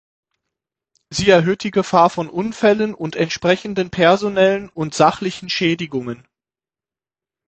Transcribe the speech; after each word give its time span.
Sie 1.11 1.29
erhöht 1.29 1.63
die 1.63 1.69
Gefahr 1.69 2.09
von 2.09 2.27
Unfällen 2.27 2.95
und 2.95 3.15
entsprechenden 3.15 3.91
personellen 3.91 4.69
und 4.69 4.95
sachlichen 4.95 5.47
Schädigungen. 5.47 6.27